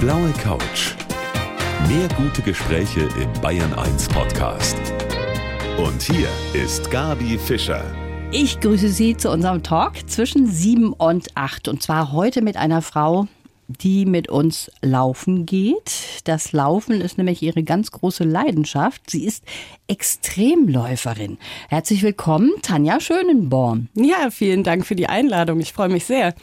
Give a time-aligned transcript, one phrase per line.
[0.00, 0.94] blaue Couch.
[1.88, 4.76] Mehr gute Gespräche im Bayern 1 Podcast.
[5.76, 7.82] Und hier ist Gabi Fischer.
[8.30, 11.66] Ich grüße Sie zu unserem Talk zwischen 7 und 8.
[11.66, 13.26] Und zwar heute mit einer Frau,
[13.68, 16.22] die mit uns laufen geht.
[16.24, 19.10] Das Laufen ist nämlich ihre ganz große Leidenschaft.
[19.10, 19.44] Sie ist
[19.86, 21.38] Extremläuferin.
[21.68, 23.88] Herzlich willkommen, Tanja Schönenborn.
[23.94, 25.60] Ja, vielen Dank für die Einladung.
[25.60, 26.34] Ich freue mich sehr.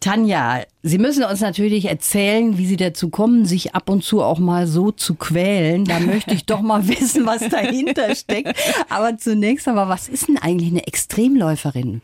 [0.00, 4.40] Tanja, Sie müssen uns natürlich erzählen, wie Sie dazu kommen, sich ab und zu auch
[4.40, 5.84] mal so zu quälen.
[5.84, 8.54] Da möchte ich doch mal wissen, was dahinter steckt.
[8.88, 12.00] Aber zunächst einmal, was ist denn eigentlich eine Extremläuferin?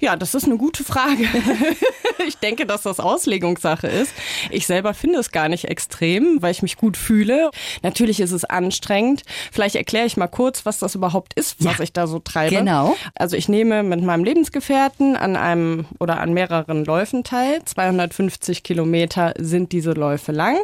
[0.00, 1.26] Ja, das ist eine gute Frage.
[2.26, 4.12] ich denke, dass das Auslegungssache ist.
[4.50, 7.50] Ich selber finde es gar nicht extrem, weil ich mich gut fühle.
[7.82, 9.22] Natürlich ist es anstrengend.
[9.52, 12.56] Vielleicht erkläre ich mal kurz, was das überhaupt ist, was ja, ich da so treibe.
[12.56, 12.96] Genau.
[13.14, 17.62] Also ich nehme mit meinem Lebensgefährten an einem oder an mehreren Läufen teil.
[17.64, 20.58] 250 Kilometer sind diese Läufe lang.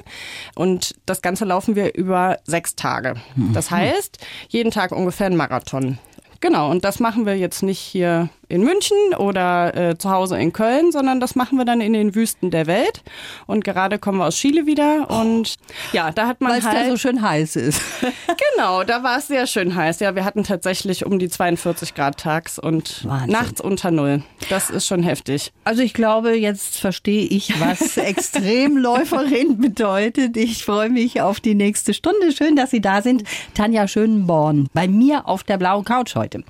[0.54, 3.14] Und das Ganze laufen wir über sechs Tage.
[3.52, 5.98] Das heißt, jeden Tag ungefähr ein Marathon.
[6.40, 10.52] Genau, und das machen wir jetzt nicht hier in München oder äh, zu Hause in
[10.52, 13.02] Köln, sondern das machen wir dann in den Wüsten der Welt.
[13.46, 15.56] Und gerade kommen wir aus Chile wieder und
[15.92, 16.76] ja, da hat man Weil halt...
[16.76, 17.80] es da so schön heiß ist.
[18.56, 20.00] genau, da war es sehr schön heiß.
[20.00, 23.30] Ja, wir hatten tatsächlich um die 42 Grad tags und Wahnsinn.
[23.30, 24.22] nachts unter Null.
[24.48, 25.52] Das ist schon heftig.
[25.64, 30.36] Also ich glaube, jetzt verstehe ich, was Extremläuferin bedeutet.
[30.36, 32.32] Ich freue mich auf die nächste Stunde.
[32.32, 33.22] Schön, dass Sie da sind.
[33.54, 36.42] Tanja Schönborn bei mir auf der blauen Couch heute.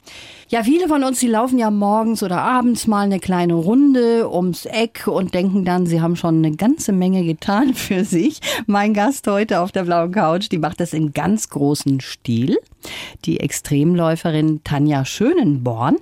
[0.48, 4.64] Ja, viele von uns, die laufen ja morgens oder abends mal eine kleine Runde ums
[4.64, 8.38] Eck und denken dann, sie haben schon eine ganze Menge getan für sich.
[8.66, 12.58] Mein Gast heute auf der blauen Couch, die macht das im ganz großen Stil.
[13.24, 15.96] Die Extremläuferin Tanja Schönenborn.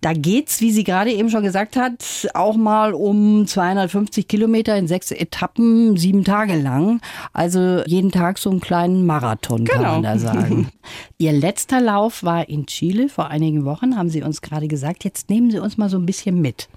[0.00, 4.86] Da geht's, wie sie gerade eben schon gesagt hat, auch mal um 250 Kilometer in
[4.88, 7.00] sechs Etappen, sieben Tage lang.
[7.32, 9.92] Also jeden Tag so einen kleinen Marathon, kann Genau.
[9.94, 10.68] man da sagen.
[11.18, 15.04] Ihr letzter Lauf war in Chile vor einigen Wochen, haben Sie uns gerade gesagt.
[15.04, 16.68] Jetzt nehmen Sie uns mal so ein bisschen mit.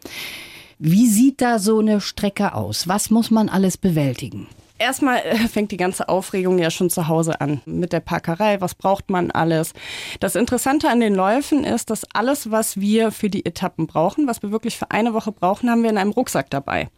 [0.79, 2.87] Wie sieht da so eine Strecke aus?
[2.87, 4.47] Was muss man alles bewältigen?
[4.79, 8.59] Erstmal äh, fängt die ganze Aufregung ja schon zu Hause an mit der Parkerei.
[8.59, 9.73] Was braucht man alles?
[10.19, 14.41] Das Interessante an den Läufen ist, dass alles, was wir für die Etappen brauchen, was
[14.41, 16.89] wir wirklich für eine Woche brauchen, haben wir in einem Rucksack dabei.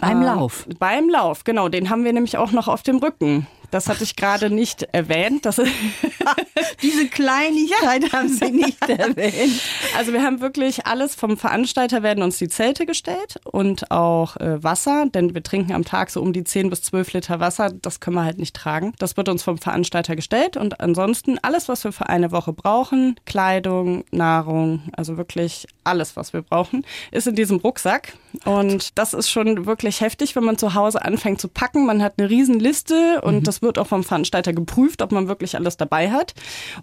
[0.00, 0.66] Beim Äh, Lauf?
[0.78, 1.68] Beim Lauf, genau.
[1.68, 3.46] Den haben wir nämlich auch noch auf dem Rücken.
[3.74, 5.44] Das hatte ich gerade nicht erwähnt.
[5.46, 5.56] Das
[6.82, 9.60] Diese Kleinigkeit haben Sie nicht erwähnt.
[9.96, 14.62] Also wir haben wirklich alles vom Veranstalter werden uns die Zelte gestellt und auch äh,
[14.62, 17.72] Wasser, denn wir trinken am Tag so um die 10 bis 12 Liter Wasser.
[17.82, 18.92] Das können wir halt nicht tragen.
[19.00, 23.16] Das wird uns vom Veranstalter gestellt und ansonsten alles, was wir für eine Woche brauchen,
[23.26, 28.12] Kleidung, Nahrung, also wirklich alles, was wir brauchen, ist in diesem Rucksack.
[28.44, 31.86] Und das ist schon wirklich heftig, wenn man zu Hause anfängt zu packen.
[31.86, 35.56] Man hat eine riesen Liste und das wird auch vom Veranstalter geprüft, ob man wirklich
[35.56, 36.34] alles dabei hat.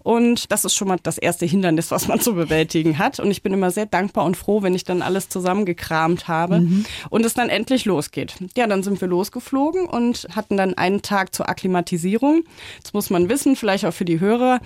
[0.02, 3.18] Und das ist schon mal das erste Hindernis, was man zu bewältigen hat.
[3.18, 6.66] Und ich bin immer sehr dankbar und froh, wenn ich dann alles zusammengekramt habe
[7.08, 8.34] und es dann endlich losgeht.
[8.56, 12.44] Ja, dann sind wir losgeflogen und hatten dann einen Tag zur Akklimatisierung.
[12.76, 14.60] Jetzt muss man wissen, vielleicht auch für die Hörer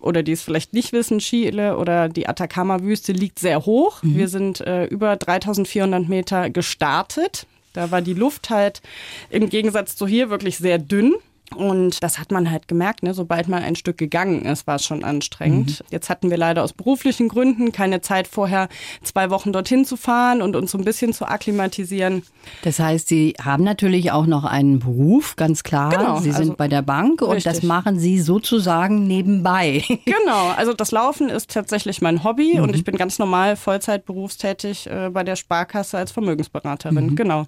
[0.00, 4.00] oder die es vielleicht nicht wissen, Chile oder die Atacama-Wüste liegt sehr hoch.
[4.02, 7.46] Wir sind äh, über 3400 Meter gestartet.
[7.72, 8.82] Da war die Luft halt
[9.30, 11.14] im Gegensatz zu hier wirklich sehr dünn.
[11.54, 13.12] Und das hat man halt gemerkt, ne?
[13.12, 15.84] sobald man ein Stück gegangen ist, war es schon anstrengend.
[15.90, 18.68] Jetzt hatten wir leider aus beruflichen Gründen keine Zeit vorher,
[19.02, 22.22] zwei Wochen dorthin zu fahren und uns so ein bisschen zu akklimatisieren.
[22.62, 25.90] Das heißt, Sie haben natürlich auch noch einen Beruf, ganz klar.
[25.90, 27.68] Genau, Sie sind also- bei der Bank und das Richtig.
[27.68, 29.84] machen Sie sozusagen nebenbei.
[30.04, 34.88] Genau, also das Laufen ist tatsächlich mein Hobby und ich bin ganz normal Vollzeit berufstätig
[34.88, 37.14] äh, bei der Sparkasse als Vermögensberaterin.
[37.16, 37.46] Genau.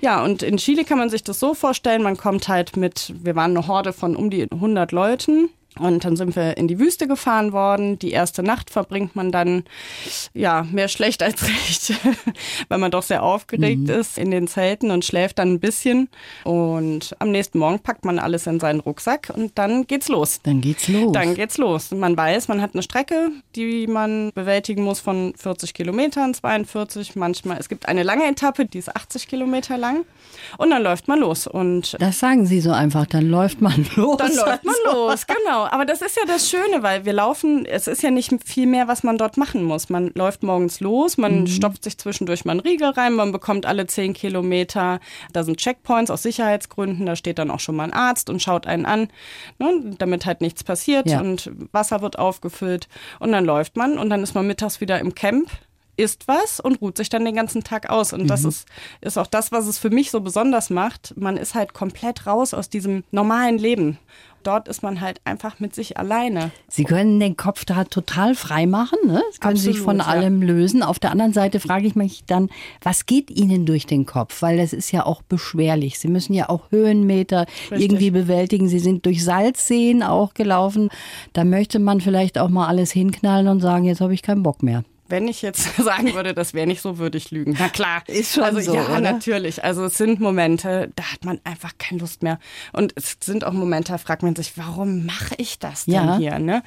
[0.00, 3.36] Ja, und in Chile kann man sich das so vorstellen, man kommt halt mit, wir
[3.36, 5.50] waren eine Horde von um die 100 Leuten.
[5.78, 7.98] Und dann sind wir in die Wüste gefahren worden.
[7.98, 9.64] Die erste Nacht verbringt man dann,
[10.34, 11.92] ja, mehr schlecht als recht,
[12.68, 16.08] weil man doch sehr aufgeregt ist in den Zelten und schläft dann ein bisschen.
[16.44, 20.40] Und am nächsten Morgen packt man alles in seinen Rucksack und dann geht's los.
[20.42, 21.12] Dann geht's los.
[21.12, 21.90] Dann geht's los.
[21.90, 27.58] Man weiß, man hat eine Strecke, die man bewältigen muss von 40 Kilometern, 42 manchmal.
[27.58, 30.04] Es gibt eine lange Etappe, die ist 80 Kilometer lang.
[30.58, 31.46] Und dann läuft man los.
[31.46, 34.16] Und das sagen Sie so einfach, dann läuft man los.
[34.18, 35.65] dann läuft man Also, los, genau.
[35.70, 38.88] Aber das ist ja das Schöne, weil wir laufen, es ist ja nicht viel mehr,
[38.88, 39.88] was man dort machen muss.
[39.88, 43.86] Man läuft morgens los, man stopft sich zwischendurch mal einen Riegel rein, man bekommt alle
[43.86, 45.00] 10 Kilometer,
[45.32, 48.66] da sind Checkpoints aus Sicherheitsgründen, da steht dann auch schon mal ein Arzt und schaut
[48.66, 49.08] einen an,
[49.58, 51.20] ne, damit halt nichts passiert Ja.
[51.20, 52.88] und Wasser wird aufgefüllt
[53.20, 55.48] und dann läuft man und dann ist man mittags wieder im Camp
[55.96, 58.12] isst was und ruht sich dann den ganzen Tag aus.
[58.12, 58.66] Und das ist,
[59.00, 61.14] ist auch das, was es für mich so besonders macht.
[61.16, 63.98] Man ist halt komplett raus aus diesem normalen Leben.
[64.46, 66.52] Dort ist man halt einfach mit sich alleine.
[66.68, 69.20] Sie können den Kopf da total frei machen, ne?
[69.32, 70.22] Sie können sich von Absolut, ja.
[70.22, 70.82] allem lösen.
[70.84, 72.48] Auf der anderen Seite frage ich mich dann,
[72.80, 74.42] was geht Ihnen durch den Kopf?
[74.42, 75.98] Weil das ist ja auch beschwerlich.
[75.98, 77.80] Sie müssen ja auch Höhenmeter Richtig.
[77.80, 78.68] irgendwie bewältigen.
[78.68, 80.90] Sie sind durch Salzseen auch gelaufen.
[81.32, 84.62] Da möchte man vielleicht auch mal alles hinknallen und sagen, jetzt habe ich keinen Bock
[84.62, 84.84] mehr.
[85.08, 87.56] Wenn ich jetzt sagen würde, das wäre nicht so, würde ich lügen.
[87.58, 88.02] Na klar.
[88.06, 89.00] Ist schon also, so, Ja, oder?
[89.00, 89.62] natürlich.
[89.64, 92.38] Also es sind Momente, da hat man einfach keine Lust mehr.
[92.72, 96.18] Und es sind auch Momente, da fragt man sich, warum mache ich das denn Ja.
[96.18, 96.38] hier?
[96.38, 96.62] Ne?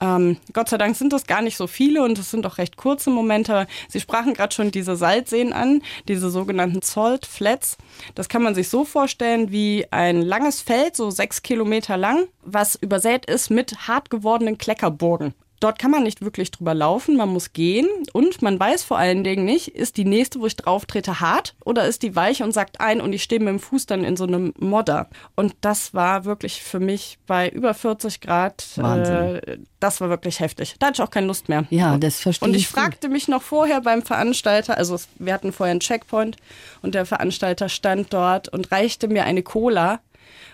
[0.00, 2.76] Ähm, Gott sei Dank sind das gar nicht so viele und es sind auch recht
[2.76, 3.66] kurze Momente.
[3.88, 7.76] Sie sprachen gerade schon diese Salzseen an, diese sogenannten Salt Flats.
[8.14, 12.74] Das kann man sich so vorstellen wie ein langes Feld, so sechs Kilometer lang, was
[12.76, 15.34] übersät ist mit hart gewordenen Kleckerburgen.
[15.60, 19.22] Dort kann man nicht wirklich drüber laufen, man muss gehen und man weiß vor allen
[19.24, 22.52] Dingen nicht, ist die nächste, wo ich drauf trete, hart oder ist die weich und
[22.52, 25.08] sagt ein und ich stehe mit dem Fuß dann in so einem Modder.
[25.36, 30.76] Und das war wirklich für mich bei über 40 Grad, äh, das war wirklich heftig.
[30.78, 31.66] Da hatte ich auch keine Lust mehr.
[31.70, 32.80] Ja, das verstehe Und ich ich gut.
[32.80, 36.36] fragte mich noch vorher beim Veranstalter, also wir hatten vorher einen Checkpoint
[36.80, 40.00] und der Veranstalter stand dort und reichte mir eine Cola.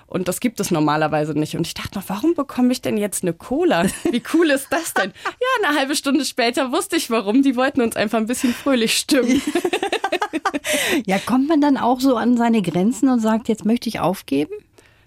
[0.07, 1.57] Und das gibt es normalerweise nicht.
[1.57, 3.87] Und ich dachte noch, warum bekomme ich denn jetzt eine Cola?
[4.11, 5.13] Wie cool ist das denn?
[5.25, 7.43] Ja, eine halbe Stunde später wusste ich warum.
[7.43, 9.43] Die wollten uns einfach ein bisschen fröhlich stimmen.
[11.07, 14.53] Ja, kommt man dann auch so an seine Grenzen und sagt, jetzt möchte ich aufgeben?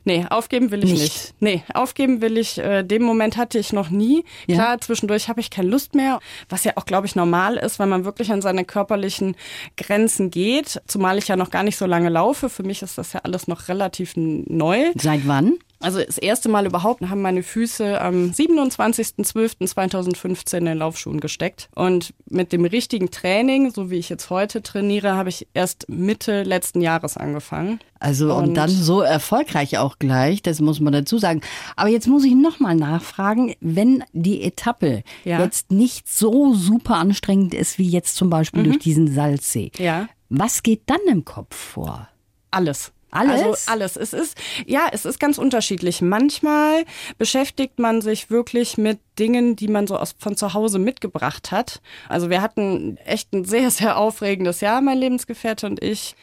[0.09, 1.01] Nee, aufgeben will ich Nicht.
[1.03, 1.33] nicht.
[1.39, 4.25] Nee, aufgeben will ich, äh, den Moment hatte ich noch nie.
[4.47, 4.55] Ja.
[4.55, 6.19] Klar, zwischendurch habe ich keine Lust mehr,
[6.49, 9.35] was ja auch, glaube ich, normal ist, weil man wirklich an seine körperlichen
[9.77, 12.49] Grenzen geht, zumal ich ja noch gar nicht so lange laufe.
[12.49, 14.91] Für mich ist das ja alles noch relativ neu.
[14.95, 15.59] Seit wann?
[15.81, 21.69] Also das erste Mal überhaupt haben meine Füße am 27.12.2015 in den Laufschuhen gesteckt.
[21.75, 26.43] Und mit dem richtigen Training, so wie ich jetzt heute trainiere, habe ich erst Mitte
[26.43, 27.79] letzten Jahres angefangen.
[27.99, 31.41] Also und, Und- dann so erfolgreich auch gleich, das muss man dazu sagen.
[31.75, 35.41] Aber jetzt muss ich nochmal nachfragen, wenn die Etappe Ja.
[35.41, 40.07] jetzt nicht so super anstrengend ist wie jetzt zum Beispiel durch diesen Salzsee, Ja.
[40.29, 42.07] was geht dann im Kopf vor?
[42.51, 42.91] Alles.
[43.11, 43.41] Alles?
[43.41, 43.95] Also alles.
[43.95, 46.01] Es ist, ja, es ist ganz unterschiedlich.
[46.01, 46.85] Manchmal
[47.17, 51.81] beschäftigt man sich wirklich mit Dingen, die man so aus, von zu Hause mitgebracht hat.
[52.07, 56.15] Also wir hatten echt ein sehr, sehr aufregendes Jahr, mein Lebensgefährte und ich.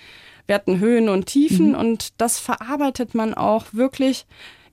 [0.46, 4.26] Wir hatten Höhen und Tiefen und das verarbeitet man auch wirklich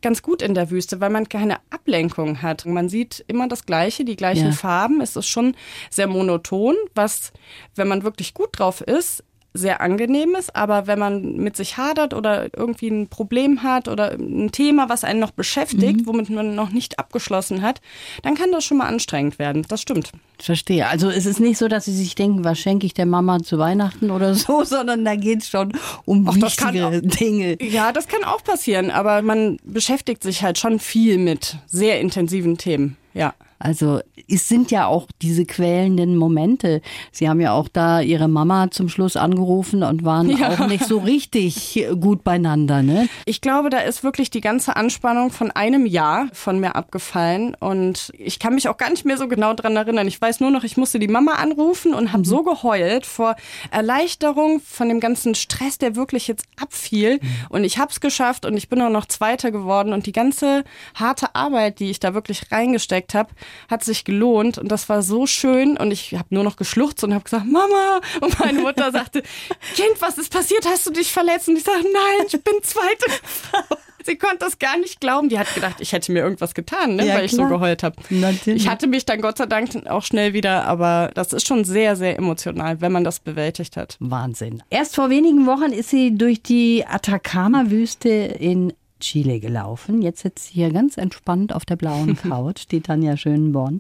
[0.04, 2.68] ganz gut in der Wüste, weil man keine Ablenkung hat.
[2.68, 4.52] Man sieht immer das Gleiche, die gleichen Ja.
[4.52, 5.02] Farben.
[5.02, 5.56] Es ist schon
[5.90, 7.32] sehr monoton, was,
[7.74, 9.24] wenn man wirklich gut drauf ist,
[9.54, 14.12] sehr angenehm ist, aber wenn man mit sich hadert oder irgendwie ein Problem hat oder
[14.12, 17.80] ein Thema, was einen noch beschäftigt, womit man noch nicht abgeschlossen hat,
[18.24, 19.64] dann kann das schon mal anstrengend werden.
[19.68, 20.12] Das stimmt.
[20.40, 20.88] Verstehe.
[20.88, 23.60] Also es ist nicht so, dass Sie sich denken, was schenke ich der Mama zu
[23.60, 25.72] Weihnachten oder so, sondern da geht es schon
[26.06, 27.58] um Ach, wichtige Dinge.
[27.62, 32.58] Ja, das kann auch passieren, aber man beschäftigt sich halt schon viel mit sehr intensiven
[32.58, 32.98] Themen.
[33.14, 33.34] Ja.
[33.64, 36.82] Also es sind ja auch diese quälenden Momente.
[37.14, 40.50] Sie haben ja auch da Ihre Mama zum Schluss angerufen und waren Ja.
[40.50, 43.08] auch nicht so richtig gut beieinander, ne?
[43.26, 48.12] Ich glaube, da ist wirklich die ganze Anspannung von einem Jahr von mir abgefallen und
[48.18, 50.08] ich kann mich auch gar nicht mehr so genau dran erinnern.
[50.08, 53.36] Ich weiß nur noch, ich musste die Mama anrufen und habe so geheult vor
[53.72, 57.20] Erleichterung von dem ganzen Stress, der wirklich jetzt abfiel
[57.50, 60.64] und ich habe es geschafft und ich bin auch noch Zweiter geworden und die ganze
[60.96, 63.30] harte Arbeit, die ich da wirklich reingesteckt habe,
[63.70, 67.14] hat sich gelohnt und das war so schön und ich habe nur noch geschluchzt und
[67.14, 69.24] habe gesagt, Mama und meine Mutter sagte,
[69.76, 70.66] Kind, was ist passiert?
[70.66, 71.50] Hast du dich verletzt?
[71.50, 73.06] Und ich sage, nein, ich bin Zweite.
[74.06, 75.30] Sie konnte das gar nicht glauben.
[75.30, 77.96] Die hat gedacht, ich hätte mir irgendwas getan, ne, Ja, weil ich so geheult habe.
[78.46, 81.96] Ich hatte mich dann Gott sei Dank auch schnell wieder, aber das ist schon sehr,
[81.96, 83.96] sehr emotional, wenn man das bewältigt hat.
[84.00, 84.62] Wahnsinn.
[84.70, 90.02] Erst vor wenigen Wochen ist sie durch die Atacama-Wüste in Chile gelaufen.
[90.02, 93.80] Jetzt sitzt sie hier ganz entspannt auf der blauen Couch, die Tanja Schönborn.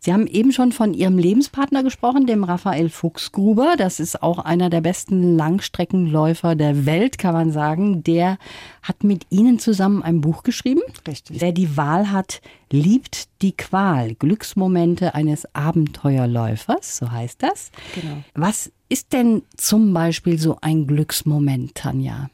[0.00, 3.74] Sie haben eben schon von ihrem Lebenspartner gesprochen, dem Raphael Fuchsgruber.
[3.78, 8.02] Das ist auch einer der besten Langstreckenläufer der Welt, kann man sagen.
[8.04, 8.38] Der
[8.82, 10.82] hat mit Ihnen zusammen ein Buch geschrieben.
[11.06, 11.40] Richtig.
[11.40, 14.14] Wer die Wahl hat, liebt die Qual.
[14.14, 17.70] Glücksmomente eines Abenteuerläufers, so heißt das.
[17.94, 18.16] Genau.
[18.34, 22.30] Was ist denn zum Beispiel so ein Glücksmoment, Tanja?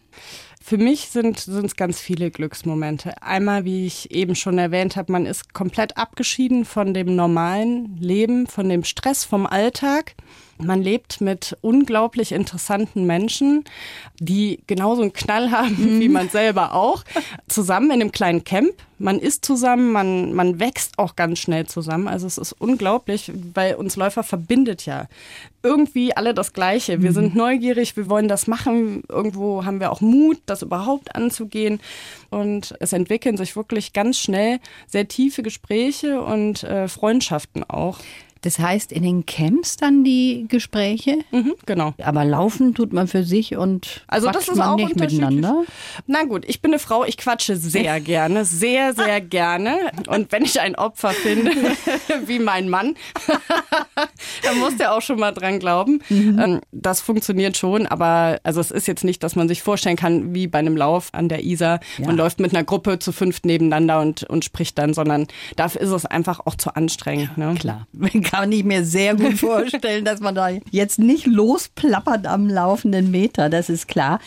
[0.70, 3.20] Für mich sind es ganz viele Glücksmomente.
[3.24, 8.46] Einmal, wie ich eben schon erwähnt habe, man ist komplett abgeschieden von dem normalen Leben,
[8.46, 10.14] von dem Stress, vom Alltag.
[10.62, 13.64] Man lebt mit unglaublich interessanten Menschen,
[14.18, 16.00] die genauso einen Knall haben mhm.
[16.00, 17.04] wie man selber auch,
[17.48, 18.72] zusammen in einem kleinen Camp.
[18.98, 22.06] Man isst zusammen, man, man wächst auch ganz schnell zusammen.
[22.06, 25.08] Also es ist unglaublich, weil uns Läufer verbindet ja
[25.62, 27.02] irgendwie alle das Gleiche.
[27.02, 27.14] Wir mhm.
[27.14, 29.02] sind neugierig, wir wollen das machen.
[29.08, 31.80] Irgendwo haben wir auch Mut, das überhaupt anzugehen.
[32.30, 37.98] Und es entwickeln sich wirklich ganz schnell sehr tiefe Gespräche und äh, Freundschaften auch.
[38.42, 41.18] Das heißt, in den Camps dann die Gespräche?
[41.30, 41.92] Mhm, genau.
[42.02, 45.64] Aber laufen tut man für sich und also das ist man auch nicht miteinander?
[46.06, 49.76] Na gut, ich bin eine Frau, ich quatsche sehr gerne, sehr, sehr gerne.
[50.06, 51.52] Und wenn ich ein Opfer finde,
[52.26, 52.94] wie mein Mann,
[54.42, 56.02] dann muss der auch schon mal dran glauben.
[56.08, 56.38] Mhm.
[56.38, 60.34] Ähm, das funktioniert schon, aber also es ist jetzt nicht, dass man sich vorstellen kann,
[60.34, 61.80] wie bei einem Lauf an der Isar.
[61.98, 62.06] Ja.
[62.06, 65.90] Man läuft mit einer Gruppe zu fünft nebeneinander und, und spricht dann, sondern dafür ist
[65.90, 67.36] es einfach auch zu anstrengend.
[67.36, 67.54] Ne?
[67.58, 67.86] Klar
[68.30, 73.48] kann ich mir sehr gut vorstellen, dass man da jetzt nicht losplappert am laufenden Meter,
[73.48, 74.20] das ist klar.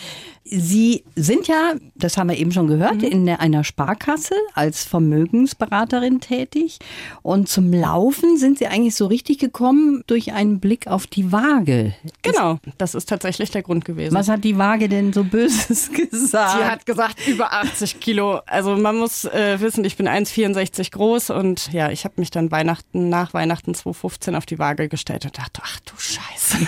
[0.45, 3.03] Sie sind ja, das haben wir eben schon gehört, mhm.
[3.03, 6.79] in einer Sparkasse als Vermögensberaterin tätig.
[7.21, 11.95] Und zum Laufen sind Sie eigentlich so richtig gekommen durch einen Blick auf die Waage.
[12.23, 14.13] Genau, das ist tatsächlich der Grund gewesen.
[14.13, 16.59] Was hat die Waage denn so Böses gesagt?
[16.59, 18.41] Sie hat gesagt, über 80 Kilo.
[18.45, 22.51] Also man muss äh, wissen, ich bin 1,64 groß und ja, ich habe mich dann
[22.51, 26.67] Weihnachten, nach Weihnachten 2015 auf die Waage gestellt und dachte, ach du Scheiße.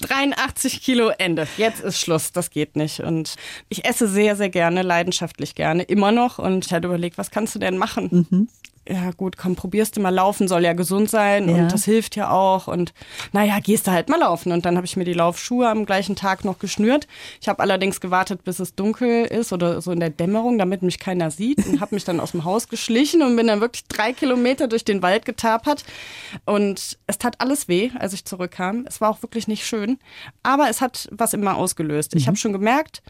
[0.00, 1.48] 83 Kilo, Ende.
[1.56, 3.00] Jetzt ist Schluss, das geht nicht nicht.
[3.00, 3.36] Und
[3.68, 6.38] ich esse sehr, sehr gerne, leidenschaftlich gerne, immer noch.
[6.38, 8.26] Und ich hatte überlegt, was kannst du denn machen?
[8.30, 8.48] Mhm
[8.88, 11.54] ja gut, komm, probierst du mal laufen, soll ja gesund sein ja.
[11.56, 12.92] und das hilft ja auch und
[13.32, 16.16] naja, gehst du halt mal laufen und dann habe ich mir die Laufschuhe am gleichen
[16.16, 17.06] Tag noch geschnürt.
[17.40, 20.98] Ich habe allerdings gewartet, bis es dunkel ist oder so in der Dämmerung, damit mich
[20.98, 24.12] keiner sieht und habe mich dann aus dem Haus geschlichen und bin dann wirklich drei
[24.12, 25.84] Kilometer durch den Wald getapert
[26.44, 28.84] und es tat alles weh, als ich zurückkam.
[28.88, 29.98] Es war auch wirklich nicht schön,
[30.42, 32.14] aber es hat was immer ausgelöst.
[32.16, 32.28] Ich mhm.
[32.28, 33.02] habe schon gemerkt,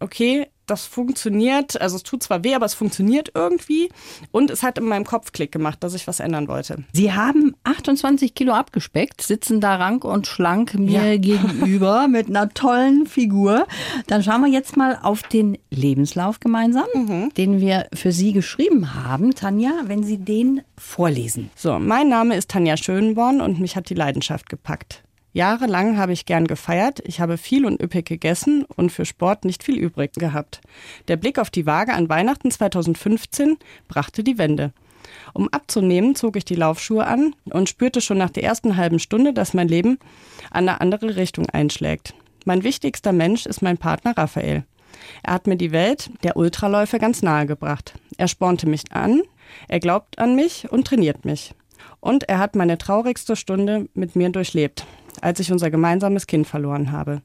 [0.00, 3.88] okay, das funktioniert, also es tut zwar weh, aber es funktioniert irgendwie
[4.30, 6.84] und es hat in meinem Kopf Klick gemacht, dass ich was ändern wollte.
[6.92, 11.16] Sie haben 28 Kilo abgespeckt, sitzen da rank und schlank mir ja.
[11.18, 13.66] gegenüber mit einer tollen Figur.
[14.06, 17.32] Dann schauen wir jetzt mal auf den Lebenslauf gemeinsam, mhm.
[17.36, 19.34] den wir für Sie geschrieben haben.
[19.34, 21.50] Tanja, wenn Sie den vorlesen.
[21.54, 25.02] So, mein Name ist Tanja Schönborn und mich hat die Leidenschaft gepackt.
[25.32, 29.62] Jahrelang habe ich gern gefeiert, ich habe viel und üppig gegessen und für Sport nicht
[29.62, 30.60] viel übrig gehabt.
[31.06, 33.58] Der Blick auf die Waage an Weihnachten 2015
[33.88, 34.72] brachte die Wende.
[35.34, 39.32] Um abzunehmen, zog ich die Laufschuhe an und spürte schon nach der ersten halben Stunde,
[39.34, 39.98] dass mein Leben
[40.50, 42.14] an eine andere Richtung einschlägt.
[42.46, 44.64] Mein wichtigster Mensch ist mein Partner Raphael.
[45.22, 47.94] Er hat mir die Welt der Ultraläufe ganz nahe gebracht.
[48.16, 49.22] Er spornte mich an,
[49.68, 51.54] er glaubt an mich und trainiert mich.
[52.00, 54.86] Und er hat meine traurigste Stunde mit mir durchlebt
[55.22, 57.22] als ich unser gemeinsames Kind verloren habe.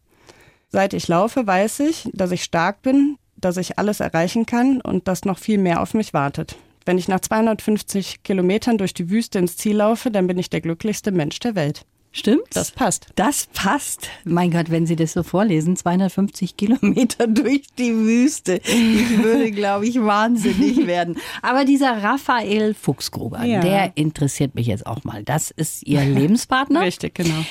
[0.70, 5.08] Seit ich laufe, weiß ich, dass ich stark bin, dass ich alles erreichen kann und
[5.08, 6.56] dass noch viel mehr auf mich wartet.
[6.86, 10.62] Wenn ich nach 250 Kilometern durch die Wüste ins Ziel laufe, dann bin ich der
[10.62, 11.86] glücklichste Mensch der Welt.
[12.16, 12.44] Stimmt?
[12.54, 13.08] Das passt.
[13.16, 14.08] Das passt.
[14.24, 18.62] Mein Gott, wenn Sie das so vorlesen, 250 Kilometer durch die Wüste.
[18.64, 21.18] Ich würde, glaube ich, wahnsinnig werden.
[21.42, 23.62] Aber dieser Raphael Fuchsgruber, ja.
[23.62, 25.24] der interessiert mich jetzt auch mal.
[25.24, 26.82] Das ist Ihr Lebenspartner.
[26.82, 27.46] Richtig, genau.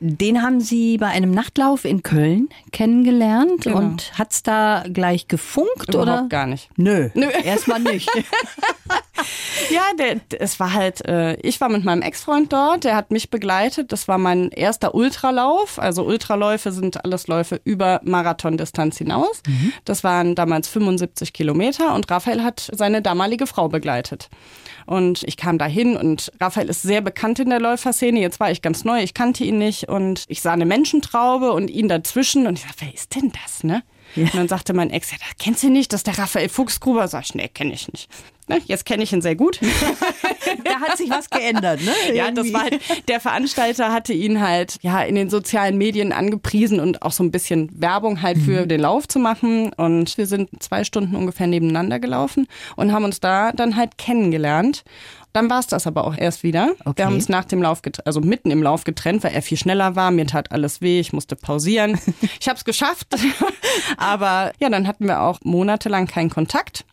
[0.00, 3.78] Den haben Sie bei einem Nachtlauf in Köln kennengelernt genau.
[3.78, 6.26] und hat's da gleich gefunkt Überhaupt oder?
[6.28, 6.70] gar nicht.
[6.76, 7.26] Nö, Nö.
[7.42, 8.08] erstmal nicht.
[9.70, 13.30] ja, der, es war halt, äh, ich war mit meinem Ex-Freund dort, der hat mich
[13.30, 13.90] begleitet.
[13.90, 15.80] Das war mein erster Ultralauf.
[15.80, 19.42] Also Ultraläufe sind alles Läufe über Marathondistanz hinaus.
[19.48, 19.72] Mhm.
[19.84, 24.28] Das waren damals 75 Kilometer und Raphael hat seine damalige Frau begleitet.
[24.88, 28.20] Und ich kam dahin und Raphael ist sehr bekannt in der Läuferszene.
[28.20, 31.68] Jetzt war ich ganz neu, ich kannte ihn nicht und ich sah eine Menschentraube und
[31.68, 33.82] ihn dazwischen und ich dachte, wer ist denn das, ne?
[34.14, 34.24] Ja.
[34.24, 37.08] Und dann sagte mein Ex, ja, das kennst du nicht, das ist der Raphael Fuchsgruber.
[37.08, 38.08] Sag ich, nee, kenne ich nicht.
[38.48, 39.60] Ne, jetzt kenne ich ihn sehr gut.
[40.64, 42.14] da hat sich was geändert, ne?
[42.14, 46.80] Ja, das war halt, der Veranstalter hatte ihn halt ja in den sozialen Medien angepriesen
[46.80, 48.68] und auch so ein bisschen Werbung halt für mhm.
[48.68, 49.72] den Lauf zu machen.
[49.74, 54.84] Und wir sind zwei Stunden ungefähr nebeneinander gelaufen und haben uns da dann halt kennengelernt.
[55.32, 56.72] Dann war es das aber auch erst wieder.
[56.80, 56.96] Okay.
[56.96, 59.94] Wir haben uns nach dem Lauf, also mitten im Lauf getrennt, weil er viel schneller
[59.94, 60.10] war.
[60.10, 61.98] Mir tat alles weh, ich musste pausieren.
[62.40, 63.08] Ich habe es geschafft.
[63.96, 66.84] aber ja, dann hatten wir auch monatelang keinen Kontakt.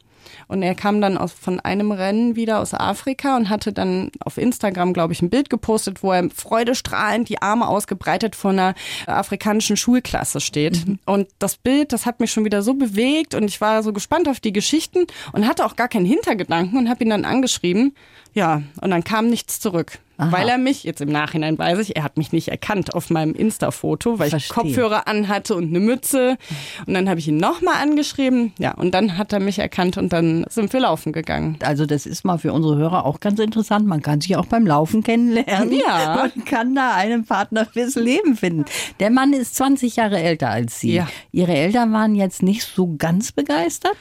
[0.47, 4.37] Und er kam dann aus, von einem Rennen wieder aus Afrika und hatte dann auf
[4.37, 8.75] Instagram, glaube ich, ein Bild gepostet, wo er freudestrahlend die Arme ausgebreitet vor einer
[9.07, 10.85] afrikanischen Schulklasse steht.
[10.85, 10.99] Mhm.
[11.05, 14.27] Und das Bild, das hat mich schon wieder so bewegt und ich war so gespannt
[14.27, 17.93] auf die Geschichten und hatte auch gar keinen Hintergedanken und habe ihn dann angeschrieben
[18.35, 19.97] Ja, und dann kam nichts zurück.
[20.17, 20.31] Aha.
[20.31, 23.33] Weil er mich, jetzt im Nachhinein weiß ich, er hat mich nicht erkannt auf meinem
[23.33, 24.47] Insta-Foto, weil Verstehe.
[24.47, 26.37] ich Kopfhörer anhatte und eine Mütze.
[26.85, 28.53] Und dann habe ich ihn nochmal angeschrieben.
[28.57, 31.57] Ja, und dann hat er mich erkannt und dann sind wir laufen gegangen.
[31.61, 33.87] Also das ist mal für unsere Hörer auch ganz interessant.
[33.87, 36.23] Man kann sich auch beim Laufen kennenlernen Ja.
[36.23, 38.65] und kann da einen Partner fürs Leben finden.
[39.01, 40.93] Der Mann ist 20 Jahre älter als Sie.
[40.93, 41.07] Ja.
[41.31, 43.95] Ihre Eltern waren jetzt nicht so ganz begeistert?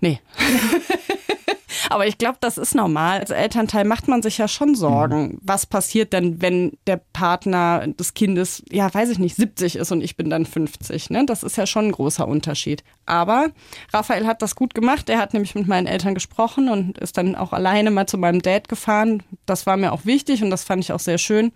[0.00, 0.20] Nee.
[1.90, 3.20] Aber ich glaube, das ist normal.
[3.20, 5.38] Als Elternteil macht man sich ja schon Sorgen.
[5.42, 10.00] Was passiert denn, wenn der Partner des Kindes, ja, weiß ich nicht, 70 ist und
[10.00, 11.10] ich bin dann 50?
[11.10, 11.24] Ne?
[11.26, 12.84] Das ist ja schon ein großer Unterschied.
[13.06, 13.48] Aber
[13.92, 15.08] Raphael hat das gut gemacht.
[15.08, 18.42] Er hat nämlich mit meinen Eltern gesprochen und ist dann auch alleine mal zu meinem
[18.42, 19.22] Dad gefahren.
[19.46, 21.52] Das war mir auch wichtig und das fand ich auch sehr schön.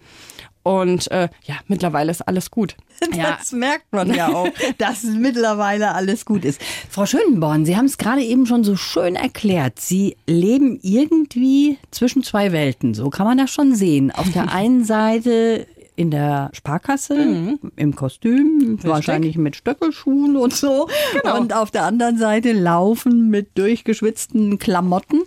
[0.68, 2.76] Und äh, ja, mittlerweile ist alles gut.
[3.14, 3.38] Ja.
[3.38, 4.48] Das merkt man ja auch,
[4.78, 6.60] dass mittlerweile alles gut ist.
[6.90, 9.80] Frau Schönborn, Sie haben es gerade eben schon so schön erklärt.
[9.80, 12.92] Sie leben irgendwie zwischen zwei Welten.
[12.92, 14.10] So kann man das schon sehen.
[14.10, 20.86] Auf der einen Seite in der Sparkasse, im Kostüm, wahrscheinlich mit Stöckelschuhen und so.
[21.36, 25.22] Und auf der anderen Seite laufen mit durchgeschwitzten Klamotten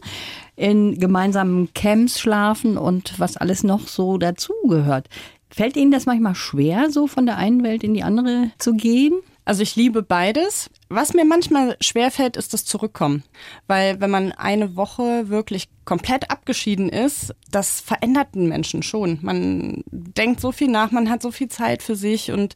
[0.61, 5.09] in gemeinsamen Camps schlafen und was alles noch so dazugehört.
[5.49, 9.19] Fällt Ihnen das manchmal schwer, so von der einen Welt in die andere zu gehen?
[9.43, 10.69] Also ich liebe beides.
[10.87, 13.23] Was mir manchmal schwerfällt, ist das Zurückkommen.
[13.65, 19.17] Weil wenn man eine Woche wirklich komplett abgeschieden ist, das verändert den Menschen schon.
[19.21, 22.55] Man denkt so viel nach, man hat so viel Zeit für sich und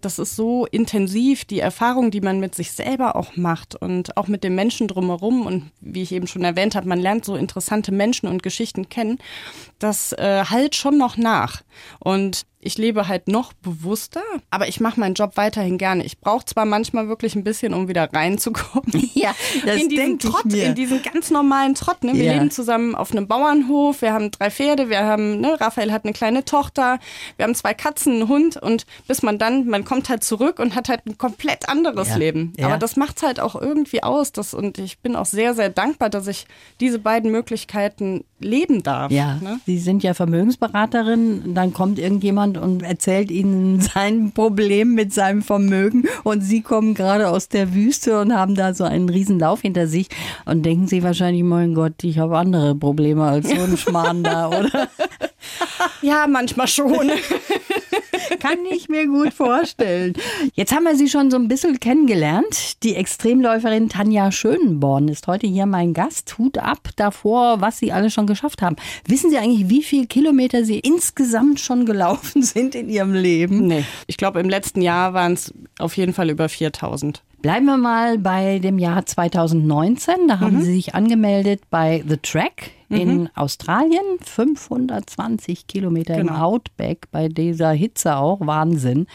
[0.00, 4.26] das ist so intensiv, die Erfahrung, die man mit sich selber auch macht und auch
[4.26, 5.46] mit den Menschen drumherum.
[5.46, 9.18] Und wie ich eben schon erwähnt habe, man lernt so interessante Menschen und Geschichten kennen.
[9.78, 11.62] Das äh, halt schon noch nach.
[12.00, 16.02] Und ich lebe halt noch bewusster, aber ich mache meinen Job weiterhin gerne.
[16.02, 19.10] Ich brauche zwar manchmal wirklich ein bisschen, um wieder reinzukommen.
[19.12, 19.34] Ja,
[19.66, 20.64] das in diesen Trott, mir.
[20.64, 22.02] in diesen ganz normalen Trott.
[22.04, 22.14] Ne?
[22.14, 22.32] Wir Ja.
[22.34, 22.64] leben zusammen
[22.94, 26.98] auf einem Bauernhof, wir haben drei Pferde, wir haben, ne, Raphael hat eine kleine Tochter,
[27.36, 30.74] wir haben zwei Katzen, einen Hund und bis man dann, man kommt halt zurück und
[30.74, 32.16] hat halt ein komplett anderes Ja.
[32.16, 32.52] Leben.
[32.58, 32.66] Ja.
[32.66, 34.32] Aber das macht's halt auch irgendwie aus.
[34.32, 36.46] Das, und ich bin auch sehr, sehr dankbar, dass ich
[36.80, 39.10] diese beiden Möglichkeiten leben darf.
[39.10, 39.58] Ja, Ne?
[39.66, 41.54] Sie sind ja Vermögensberaterin.
[41.54, 47.28] Dann kommt irgendjemand und erzählt Ihnen sein Problem mit seinem Vermögen und Sie kommen gerade
[47.28, 50.08] aus der Wüste und haben da so einen riesen Lauf hinter sich
[50.44, 54.48] und denken Sie wahrscheinlich, mein Gott, ich habe andere Probleme als so ein Schmarrn da,
[54.48, 54.88] oder?
[56.02, 57.10] Ja, manchmal schon.
[58.40, 60.14] Kann ich mir gut vorstellen.
[60.54, 62.82] Jetzt haben wir Sie schon so ein bisschen kennengelernt.
[62.82, 66.36] Die Extremläuferin Tanja Schönborn ist heute hier mein Gast.
[66.38, 68.76] Hut ab davor, was Sie alle schon geschafft haben.
[69.06, 73.66] Wissen Sie eigentlich, wie viele Kilometer Sie insgesamt schon gelaufen sind in Ihrem Leben?
[73.66, 77.22] nee, ich glaube, im letzten Jahr waren es auf jeden Fall über 4000.
[77.44, 80.28] Bleiben wir mal bei dem Jahr 2019.
[80.28, 84.00] Da haben Sie sich angemeldet bei The Track in Australien.
[84.22, 86.40] 520 Kilometer im Genau.
[86.40, 88.40] Outback bei dieser Hitze auch.
[88.40, 89.06] Wahnsinn.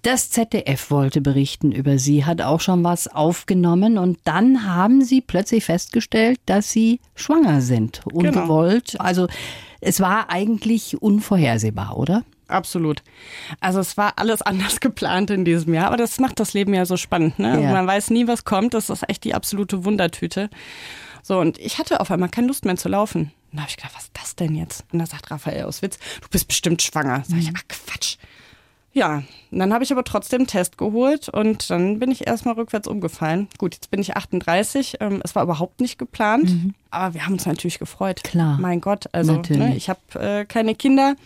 [0.00, 5.20] Das ZDF wollte berichten über Sie, hat auch schon was aufgenommen und dann haben Sie
[5.20, 8.00] plötzlich festgestellt, dass Sie schwanger sind.
[8.10, 8.98] Ungewollt.
[8.98, 9.26] Also
[9.82, 12.24] es war eigentlich unvorhersehbar, oder?
[12.52, 13.02] Absolut.
[13.60, 16.86] Also es war alles anders geplant in diesem Jahr, aber das macht das Leben ja
[16.86, 17.38] so spannend.
[17.38, 17.62] Ne?
[17.62, 17.72] Ja.
[17.72, 18.74] Man weiß nie, was kommt.
[18.74, 20.50] Das ist echt die absolute Wundertüte.
[21.22, 23.32] So, und ich hatte auf einmal keine Lust mehr zu laufen.
[23.52, 24.84] Und da habe ich gedacht, was ist das denn jetzt?
[24.92, 27.22] Und da sagt Raphael aus Witz, du bist bestimmt schwanger.
[27.26, 28.16] Sag ich, ach Quatsch.
[28.94, 32.86] Ja, dann habe ich aber trotzdem einen Test geholt und dann bin ich erstmal rückwärts
[32.86, 33.48] umgefallen.
[33.56, 34.98] Gut, jetzt bin ich 38.
[35.00, 36.50] Ähm, es war überhaupt nicht geplant,
[36.90, 38.20] aber wir haben uns natürlich gefreut.
[38.22, 38.28] Mhm.
[38.28, 38.58] Klar.
[38.60, 41.16] Mein Gott, also ne, ich habe äh, keine Kinder.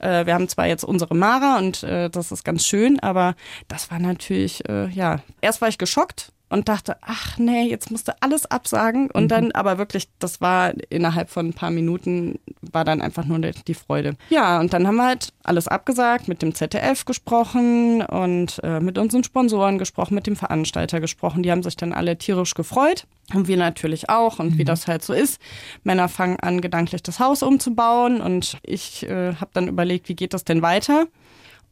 [0.00, 3.36] Äh, wir haben zwar jetzt unsere Mara und äh, das ist ganz schön, aber
[3.68, 8.14] das war natürlich, äh, ja, erst war ich geschockt und dachte, ach nee, jetzt musste
[8.20, 9.10] alles absagen.
[9.10, 13.38] Und dann, aber wirklich, das war innerhalb von ein paar Minuten, war dann einfach nur
[13.38, 14.16] die, Freude.
[14.28, 18.98] Ja, und dann haben wir halt alles abgesagt, mit dem ZDF gesprochen und äh, mit
[18.98, 21.42] unseren Sponsoren gesprochen, mit dem Veranstalter gesprochen.
[21.42, 23.06] Die haben sich dann alle tierisch gefreut.
[23.32, 24.38] Und wir natürlich auch.
[24.38, 25.40] Und wie das halt so ist,
[25.84, 28.20] Männer fangen an, gedanklich das Haus umzubauen.
[28.20, 31.06] Und ich äh, habe dann überlegt, wie geht das denn weiter?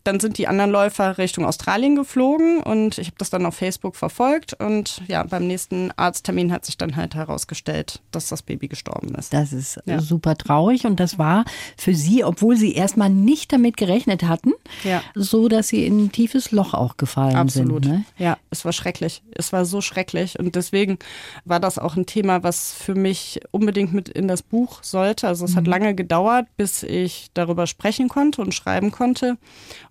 [0.05, 3.97] Dann sind die anderen Läufer Richtung Australien geflogen und ich habe das dann auf Facebook
[3.97, 4.55] verfolgt.
[4.59, 9.33] Und ja, beim nächsten Arzttermin hat sich dann halt herausgestellt, dass das Baby gestorben ist.
[9.35, 10.01] Das ist Ja.
[10.01, 11.45] super traurig und das war
[11.77, 14.53] für Sie, obwohl Sie erstmal nicht damit gerechnet hatten,
[14.85, 15.03] Ja.
[15.15, 17.85] so dass Sie in ein tiefes Loch auch gefallen Absolut.
[17.85, 17.93] sind.
[17.95, 18.05] Ne?
[18.17, 19.23] Ja, es war schrecklich.
[19.35, 20.39] Es war so schrecklich.
[20.39, 20.99] Und deswegen
[21.45, 25.29] war das auch ein Thema, was für mich unbedingt mit in das Buch sollte.
[25.29, 29.37] Also es hat lange gedauert, bis ich darüber sprechen konnte und schreiben konnte.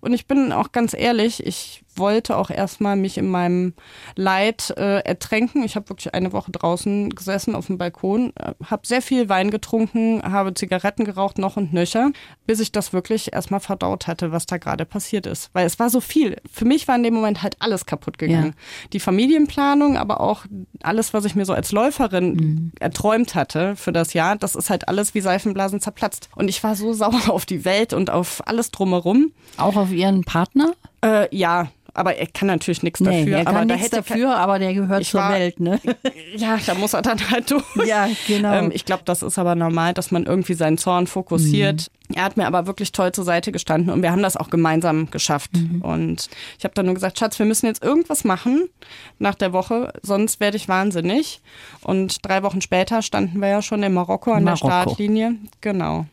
[0.00, 3.74] Und ich bin auch ganz ehrlich, ich wollte auch erstmal mich in meinem
[4.16, 5.62] Leid äh, ertränken.
[5.62, 9.52] Ich habe wirklich eine Woche draußen gesessen auf dem Balkon, äh, habe sehr viel Wein
[9.52, 12.10] getrunken, habe Zigaretten geraucht, noch und nöcher,
[12.46, 15.50] bis ich das wirklich erstmal verdaut hatte, was da gerade passiert ist.
[15.52, 16.36] Weil es war so viel.
[16.50, 18.54] Für mich war in dem Moment halt alles kaputt gegangen.
[18.56, 18.88] Ja.
[18.92, 20.46] Die Familienplanung, aber auch
[20.82, 22.72] alles, was ich mir so als Läuferin mhm.
[22.80, 26.28] erträumt hatte für das Jahr, das ist halt alles wie Seifenblasen zerplatzt.
[26.34, 29.32] Und ich war so sauer auf die Welt und auf alles drumherum.
[29.56, 30.72] Auch auf Ihren Partner?
[31.02, 33.38] Äh, ja, aber er kann natürlich nichts nee, dafür.
[33.38, 35.80] Er kann aber da nichts dafür, aber der gehört zur war, Welt, ne?
[36.36, 37.64] Ja, da muss er dann halt durch.
[37.86, 38.52] Ja, genau.
[38.52, 41.90] Ähm, ich glaube, das ist aber normal, dass man irgendwie seinen Zorn fokussiert.
[42.08, 42.14] Mhm.
[42.16, 45.10] Er hat mir aber wirklich toll zur Seite gestanden und wir haben das auch gemeinsam
[45.10, 45.52] geschafft.
[45.54, 45.82] Mhm.
[45.82, 48.68] Und ich habe dann nur gesagt, Schatz, wir müssen jetzt irgendwas machen
[49.18, 51.40] nach der Woche, sonst werde ich wahnsinnig.
[51.82, 54.68] Und drei Wochen später standen wir ja schon in Marokko an Marokko.
[54.68, 55.36] der Startlinie.
[55.60, 56.06] Genau.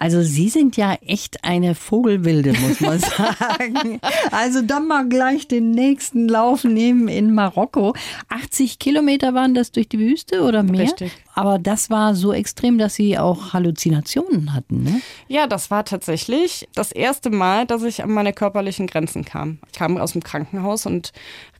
[0.00, 4.00] Also Sie sind ja echt eine Vogelwilde, muss man sagen.
[4.30, 7.94] also dann mal gleich den nächsten Lauf nehmen in Marokko.
[8.30, 10.84] 80 Kilometer waren das durch die Wüste oder mehr?
[10.84, 11.12] Richtig.
[11.34, 15.02] Aber das war so extrem, dass Sie auch Halluzinationen hatten, ne?
[15.28, 19.58] Ja, das war tatsächlich das erste Mal, dass ich an meine körperlichen Grenzen kam.
[19.70, 21.12] Ich kam aus dem Krankenhaus und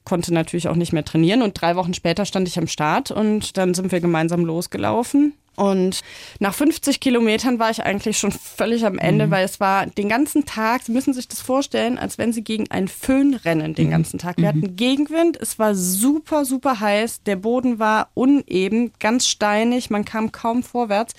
[0.05, 1.43] konnte natürlich auch nicht mehr trainieren.
[1.43, 5.35] Und drei Wochen später stand ich am Start und dann sind wir gemeinsam losgelaufen.
[5.57, 6.01] Und
[6.39, 9.31] nach 50 Kilometern war ich eigentlich schon völlig am Ende, mhm.
[9.31, 12.71] weil es war den ganzen Tag, Sie müssen sich das vorstellen, als wenn Sie gegen
[12.71, 13.91] einen Föhn rennen den mhm.
[13.91, 14.39] ganzen Tag.
[14.39, 14.63] Wir mhm.
[14.63, 20.33] hatten Gegenwind, es war super, super heiß, der Boden war uneben, ganz steinig, man kam
[20.33, 21.15] kaum vorwärts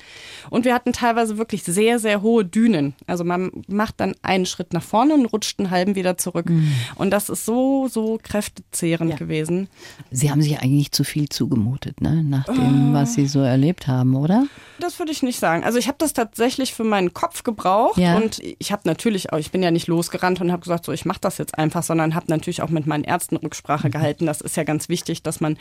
[0.49, 2.95] und wir hatten teilweise wirklich sehr, sehr hohe Dünen.
[3.05, 6.49] Also man macht dann einen Schritt nach vorne und rutscht einen halben wieder zurück.
[6.49, 6.71] Mhm.
[6.95, 9.17] Und das ist so, so kräftezehrend ja.
[9.17, 9.67] gewesen.
[10.09, 12.23] Sie haben sich eigentlich zu viel zugemutet, ne?
[12.23, 12.93] nach dem, oh.
[12.93, 14.45] was Sie so erlebt haben, oder?
[14.79, 15.63] Das würde ich nicht sagen.
[15.63, 18.17] Also ich habe das tatsächlich für meinen Kopf gebraucht ja.
[18.17, 21.05] und ich habe natürlich auch, ich bin ja nicht losgerannt und habe gesagt, so ich
[21.05, 23.91] mache das jetzt einfach, sondern habe natürlich auch mit meinen Ärzten Rücksprache mhm.
[23.91, 24.25] gehalten.
[24.25, 25.57] Das ist ja ganz wichtig, dass man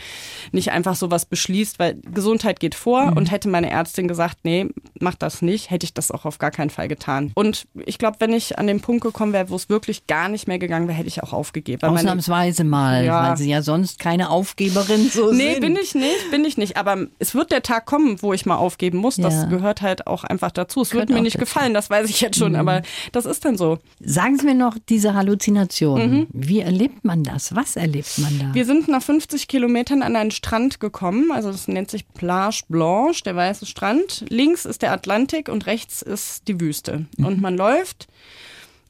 [0.53, 3.17] nicht einfach sowas beschließt, weil Gesundheit geht vor mhm.
[3.17, 4.69] und hätte meine Ärztin gesagt, nee,
[5.01, 7.33] mach das nicht, hätte ich das auch auf gar keinen Fall getan.
[7.35, 10.49] Und ich glaube, wenn ich an den Punkt gekommen wäre, wo es wirklich gar nicht
[10.49, 11.83] mehr gegangen wäre, hätte ich auch aufgegeben.
[11.83, 13.31] Ausnahmsweise mal, ja.
[13.31, 15.61] weil Sie ja sonst keine Aufgeberin so nee, sind.
[15.61, 16.77] Nee, bin ich nicht, bin ich nicht.
[16.77, 19.17] Aber es wird der Tag kommen, wo ich mal aufgeben muss.
[19.17, 19.25] Ja.
[19.25, 20.83] Das gehört halt auch einfach dazu.
[20.83, 22.59] Es wird mir nicht gefallen, das weiß ich jetzt schon, mhm.
[22.59, 22.83] aber
[23.13, 23.79] das ist dann so.
[24.01, 26.11] Sagen Sie mir noch diese Halluzination.
[26.11, 26.27] Mhm.
[26.33, 27.55] Wie erlebt man das?
[27.55, 28.55] Was erlebt man da?
[28.55, 31.31] Wir sind nach 50 Kilometern an einen Strand gekommen.
[31.33, 34.25] Also das nennt sich Plage Blanche, der weiße Strand.
[34.29, 37.07] Links ist der Atlantik und rechts ist die Wüste.
[37.17, 37.25] Mhm.
[37.25, 38.09] Und man läuft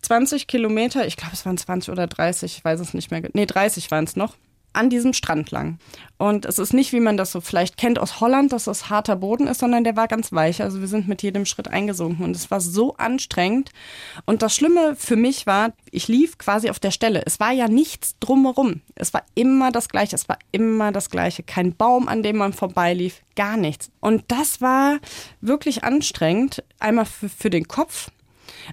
[0.03, 3.23] 20 Kilometer, ich glaube es waren 20 oder 30, ich weiß es nicht mehr.
[3.35, 4.35] Nee, 30 waren es noch
[4.73, 5.79] an diesem Strand lang.
[6.19, 9.17] Und es ist nicht, wie man das so vielleicht kennt aus Holland, dass das harter
[9.17, 10.63] Boden ist, sondern der war ganz weich.
[10.63, 13.71] Also wir sind mit jedem Schritt eingesunken und es war so anstrengend.
[14.27, 17.23] Und das Schlimme für mich war, ich lief quasi auf der Stelle.
[17.25, 18.83] Es war ja nichts drumherum.
[18.95, 20.15] Es war immer das Gleiche.
[20.15, 21.43] Es war immer das Gleiche.
[21.43, 23.23] Kein Baum, an dem man vorbeilief.
[23.35, 23.91] Gar nichts.
[24.01, 24.99] Und das war
[25.41, 26.63] wirklich anstrengend.
[26.79, 28.11] Einmal für, für den Kopf,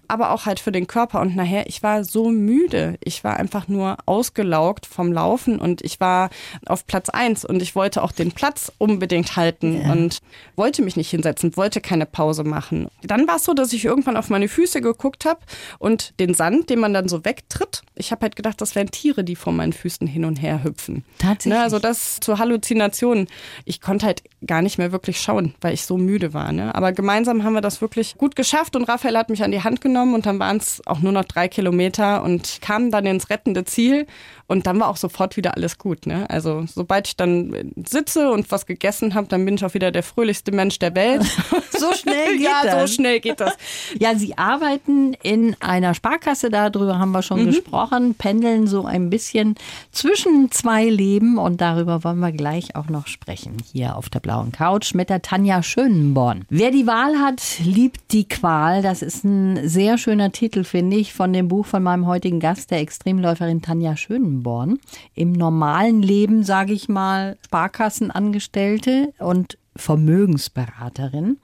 [0.07, 1.21] aber auch halt für den Körper.
[1.21, 2.97] Und nachher, ich war so müde.
[3.03, 6.29] Ich war einfach nur ausgelaugt vom Laufen und ich war
[6.65, 9.91] auf Platz eins und ich wollte auch den Platz unbedingt halten ja.
[9.91, 10.19] und
[10.55, 12.87] wollte mich nicht hinsetzen, wollte keine Pause machen.
[13.03, 15.39] Dann war es so, dass ich irgendwann auf meine Füße geguckt habe
[15.79, 17.81] und den Sand, den man dann so wegtritt.
[17.95, 21.03] Ich habe halt gedacht, das wären Tiere, die vor meinen Füßen hin und her hüpfen.
[21.17, 21.57] Tatsächlich.
[21.57, 23.27] Ne, also das zur Halluzination.
[23.65, 26.51] Ich konnte halt gar nicht mehr wirklich schauen, weil ich so müde war.
[26.51, 26.73] Ne?
[26.75, 29.76] Aber gemeinsam haben wir das wirklich gut geschafft und Raphael hat mich an die Hand
[29.81, 33.65] genommen und dann waren es auch nur noch drei Kilometer und kamen dann ins rettende
[33.65, 34.07] Ziel
[34.47, 36.07] und dann war auch sofort wieder alles gut.
[36.07, 36.29] Ne?
[36.29, 40.03] Also sobald ich dann sitze und was gegessen habe, dann bin ich auch wieder der
[40.03, 41.23] fröhlichste Mensch der Welt.
[41.77, 42.73] so schnell geht ja, das.
[42.73, 43.57] Ja, so schnell geht das.
[43.99, 47.47] Ja, Sie arbeiten in einer Sparkasse, darüber haben wir schon mhm.
[47.47, 49.55] gesprochen, pendeln so ein bisschen
[49.91, 53.57] zwischen zwei Leben und darüber wollen wir gleich auch noch sprechen.
[53.73, 56.45] Hier auf der blauen Couch mit der Tanja Schönenborn.
[56.49, 58.81] Wer die Wahl hat, liebt die Qual.
[58.81, 62.71] Das ist ein sehr schöner Titel, finde ich, von dem Buch von meinem heutigen Gast,
[62.71, 64.79] der Extremläuferin Tanja Schönenborn.
[65.13, 71.37] Im normalen Leben, sage ich mal, Sparkassenangestellte und Vermögensberaterin.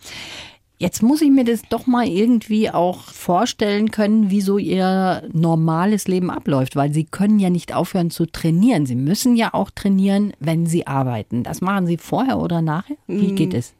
[0.80, 6.08] Jetzt muss ich mir das doch mal irgendwie auch vorstellen können, wie so ihr normales
[6.08, 8.86] Leben abläuft, weil sie können ja nicht aufhören zu trainieren.
[8.86, 11.44] Sie müssen ja auch trainieren, wenn sie arbeiten.
[11.44, 12.98] Das machen sie vorher oder nachher?
[13.08, 13.36] Wie mm.
[13.36, 13.74] geht es?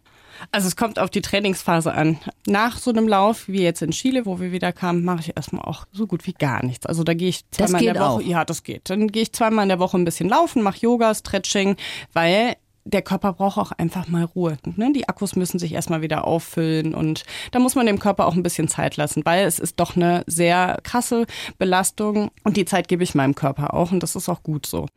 [0.52, 2.20] Also es kommt auf die Trainingsphase an.
[2.46, 5.64] Nach so einem Lauf, wie jetzt in Chile, wo wir wieder kamen, mache ich erstmal
[5.64, 6.86] auch so gut wie gar nichts.
[6.86, 8.04] Also da gehe ich zweimal in der Woche.
[8.04, 8.22] Auch.
[8.22, 8.90] Ja, das geht.
[8.90, 11.76] Dann gehe ich zweimal in der Woche ein bisschen laufen, mache Yoga, Stretching,
[12.14, 14.58] weil der Körper braucht auch einfach mal Ruhe.
[14.76, 14.92] Ne?
[14.94, 18.44] Die Akkus müssen sich erstmal wieder auffüllen und da muss man dem Körper auch ein
[18.44, 21.26] bisschen Zeit lassen, weil es ist doch eine sehr krasse
[21.58, 24.88] Belastung und die Zeit gebe ich meinem Körper auch und das ist auch gut so.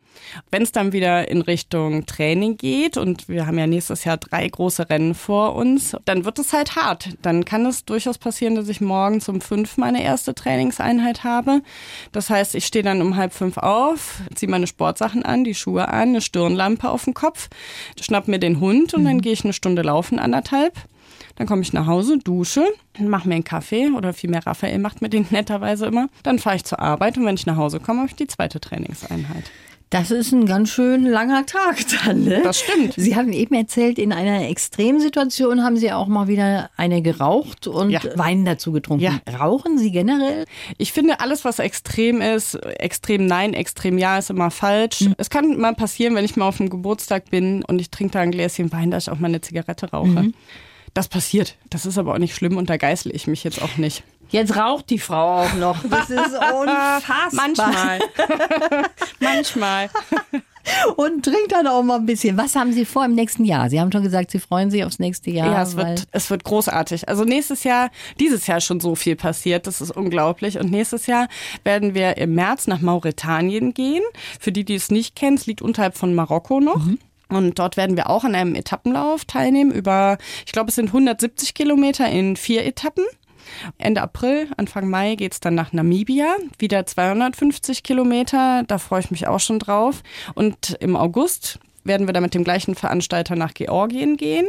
[0.51, 4.47] Wenn es dann wieder in Richtung Training geht und wir haben ja nächstes Jahr drei
[4.47, 7.09] große Rennen vor uns, dann wird es halt hart.
[7.21, 11.61] Dann kann es durchaus passieren, dass ich morgen um fünf meine erste Trainingseinheit habe.
[12.11, 15.87] Das heißt, ich stehe dann um halb fünf auf, ziehe meine Sportsachen an, die Schuhe
[15.87, 17.49] an, eine Stirnlampe auf dem Kopf,
[17.99, 19.21] schnapp mir den Hund und dann mhm.
[19.21, 20.73] gehe ich eine Stunde laufen, anderthalb.
[21.35, 22.65] Dann komme ich nach Hause, dusche,
[22.99, 26.09] mache mir einen Kaffee oder vielmehr Raphael macht mir den netterweise immer.
[26.23, 28.59] Dann fahre ich zur Arbeit und wenn ich nach Hause komme, habe ich die zweite
[28.59, 29.51] Trainingseinheit.
[29.89, 32.41] Das ist ein ganz schön langer Tag dann, ne?
[32.43, 32.95] Das stimmt.
[32.97, 37.91] Sie haben eben erzählt, in einer Extremsituation haben Sie auch mal wieder eine geraucht und
[37.91, 38.01] ja.
[38.15, 39.03] Wein dazu getrunken.
[39.03, 39.21] Ja.
[39.39, 40.43] Rauchen Sie generell?
[40.77, 45.01] Ich finde, alles, was extrem ist, extrem nein, extrem ja, ist immer falsch.
[45.01, 45.15] Mhm.
[45.17, 48.19] Es kann mal passieren, wenn ich mal auf dem Geburtstag bin und ich trinke da
[48.19, 50.07] ein Gläschen Wein, dass ich auch mal eine Zigarette rauche.
[50.07, 50.33] Mhm.
[50.93, 51.55] Das passiert.
[51.69, 54.03] Das ist aber auch nicht schlimm und da geißle ich mich jetzt auch nicht.
[54.29, 55.77] Jetzt raucht die Frau auch noch.
[55.89, 57.29] Das ist unfassbar.
[57.31, 57.99] Manchmal.
[59.19, 59.89] Manchmal.
[60.95, 62.37] Und trinkt dann auch mal ein bisschen.
[62.37, 63.69] Was haben Sie vor im nächsten Jahr?
[63.69, 65.47] Sie haben schon gesagt, Sie freuen sich aufs nächste Jahr.
[65.47, 67.07] Ja, es wird, es wird großartig.
[67.07, 69.65] Also nächstes Jahr, dieses Jahr schon so viel passiert.
[69.65, 70.59] Das ist unglaublich.
[70.59, 71.27] Und nächstes Jahr
[71.63, 74.03] werden wir im März nach Mauretanien gehen.
[74.39, 76.85] Für die, die es nicht kennen, es liegt unterhalb von Marokko noch.
[76.85, 76.99] Mhm.
[77.29, 81.53] Und dort werden wir auch an einem Etappenlauf teilnehmen über, ich glaube, es sind 170
[81.53, 83.03] Kilometer in vier Etappen.
[83.77, 89.11] Ende April, Anfang Mai geht es dann nach Namibia, wieder 250 Kilometer, da freue ich
[89.11, 90.03] mich auch schon drauf.
[90.35, 94.47] Und im August werden wir dann mit dem gleichen Veranstalter nach Georgien gehen.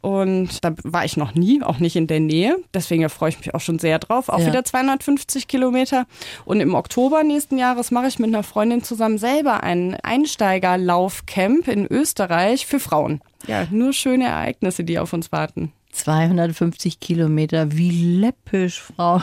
[0.00, 2.56] Und da war ich noch nie, auch nicht in der Nähe.
[2.72, 4.28] Deswegen freue ich mich auch schon sehr drauf.
[4.28, 4.46] Auch ja.
[4.46, 6.06] wieder 250 Kilometer.
[6.44, 11.86] Und im Oktober nächsten Jahres mache ich mit einer Freundin zusammen selber ein Einsteigerlaufcamp in
[11.86, 13.20] Österreich für Frauen.
[13.46, 15.72] Ja, nur schöne Ereignisse, die auf uns warten.
[15.96, 19.20] 250 Kilometer, wie läppisch, Frau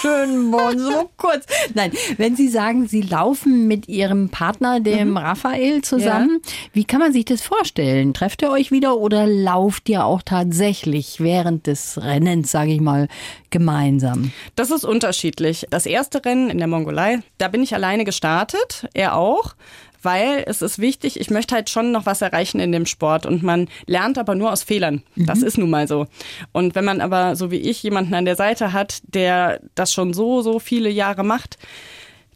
[0.00, 1.44] Schönborn, so kurz.
[1.74, 5.16] Nein, wenn Sie sagen, Sie laufen mit Ihrem Partner, dem mhm.
[5.16, 6.52] Raphael, zusammen, ja.
[6.72, 8.14] wie kann man sich das vorstellen?
[8.14, 13.08] Trefft ihr euch wieder oder lauft ihr auch tatsächlich während des Rennens, sage ich mal,
[13.50, 14.32] gemeinsam?
[14.56, 15.66] Das ist unterschiedlich.
[15.70, 19.54] Das erste Rennen in der Mongolei, da bin ich alleine gestartet, er auch
[20.02, 23.42] weil es ist wichtig, ich möchte halt schon noch was erreichen in dem Sport und
[23.42, 25.02] man lernt aber nur aus Fehlern.
[25.14, 25.26] Mhm.
[25.26, 26.06] Das ist nun mal so.
[26.52, 30.12] Und wenn man aber, so wie ich, jemanden an der Seite hat, der das schon
[30.12, 31.58] so, so viele Jahre macht,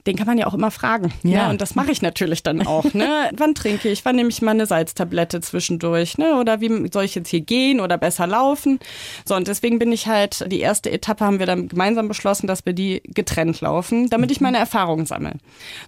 [0.07, 1.13] den kann man ja auch immer fragen.
[1.23, 1.45] Ja.
[1.45, 1.51] Ne?
[1.51, 2.93] Und das mache ich natürlich dann auch.
[2.93, 3.31] Ne?
[3.37, 4.05] Wann trinke ich?
[4.05, 6.19] Wann nehme ich mal eine Salztablette zwischendurch?
[6.19, 6.35] Ne?
[6.35, 8.79] Oder wie soll ich jetzt hier gehen oder besser laufen?
[9.25, 12.67] So, und deswegen bin ich halt, die erste Etappe haben wir dann gemeinsam beschlossen, dass
[12.67, 15.35] wir die getrennt laufen, damit ich meine Erfahrungen sammle.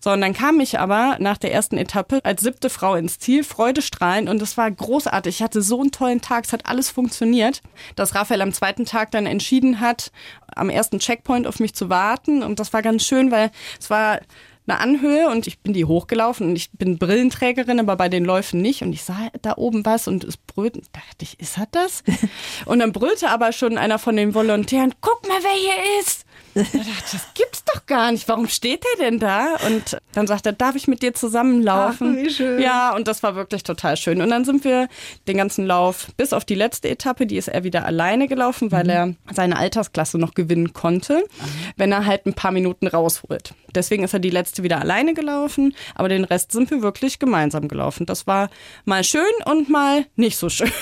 [0.01, 3.45] So, und dann kam ich aber nach der ersten Etappe als siebte Frau ins Ziel,
[3.45, 5.37] freudestrahlend und es war großartig.
[5.37, 7.61] Ich hatte so einen tollen Tag, es hat alles funktioniert,
[7.97, 10.11] dass Raphael am zweiten Tag dann entschieden hat,
[10.57, 14.21] am ersten Checkpoint auf mich zu warten und das war ganz schön, weil es war
[14.67, 18.61] eine Anhöhe und ich bin die hochgelaufen und ich bin Brillenträgerin, aber bei den Läufen
[18.61, 18.83] nicht.
[18.83, 20.81] Und ich sah da oben was und es brüllte.
[20.93, 22.05] Dachte ich, ist das das?
[22.67, 26.26] Und dann brüllte aber schon einer von den Volontären, guck mal, wer hier ist.
[26.57, 28.29] Das gibt's doch gar nicht.
[28.29, 29.57] Warum steht der denn da?
[29.67, 32.17] Und dann sagt er, darf ich mit dir zusammenlaufen?
[32.19, 32.61] Ach, wie schön.
[32.61, 34.23] Ja, und das war wirklich total schön.
[34.23, 34.89] Und dann sind wir
[35.29, 38.85] den ganzen Lauf bis auf die letzte Etappe, die ist er wieder alleine gelaufen, weil
[38.85, 38.91] mhm.
[38.91, 41.73] er seine Altersklasse noch gewinnen konnte, mhm.
[41.77, 43.55] wenn er halt ein paar Minuten rausholt.
[43.77, 47.69] Deswegen ist er die letzte wieder alleine gelaufen, aber den Rest sind wir wirklich gemeinsam
[47.69, 48.07] gelaufen.
[48.07, 48.51] Das war
[48.85, 50.73] mal schön und mal nicht so schön.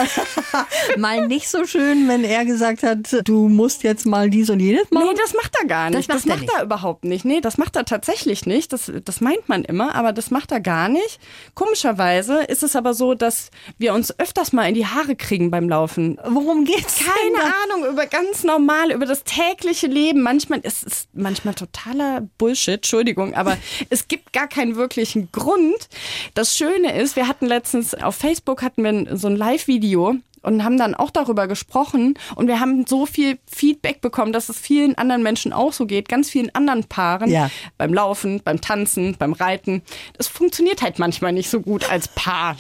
[0.97, 4.91] mal nicht so schön, wenn er gesagt hat, du musst jetzt mal dies und jenes
[4.91, 5.09] machen?
[5.11, 6.09] Nee, das macht er gar nicht.
[6.09, 7.25] Das macht, das macht er, er überhaupt nicht.
[7.25, 8.73] Nee, das macht er tatsächlich nicht.
[8.73, 11.19] Das, das meint man immer, aber das macht er gar nicht.
[11.55, 15.69] Komischerweise ist es aber so, dass wir uns öfters mal in die Haare kriegen beim
[15.69, 16.19] Laufen.
[16.25, 16.97] Worum geht's?
[16.99, 20.23] Keine Ahnung, über ganz normal, über das tägliche Leben.
[20.23, 23.57] Manchmal ist es manchmal totaler Bullshit, Entschuldigung, aber
[23.89, 25.89] es gibt gar keinen wirklichen Grund.
[26.35, 30.77] Das Schöne ist, wir hatten letztens auf Facebook hatten wir so ein Live-Video und haben
[30.77, 35.23] dann auch darüber gesprochen und wir haben so viel Feedback bekommen, dass es vielen anderen
[35.23, 37.51] Menschen auch so geht, ganz vielen anderen Paaren ja.
[37.79, 39.81] beim Laufen, beim Tanzen, beim Reiten.
[40.19, 42.57] Das funktioniert halt manchmal nicht so gut als Paar.